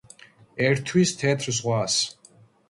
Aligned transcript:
ერთვის 0.69 1.13
თეთრ 1.19 1.55
ზღვას. 1.59 2.01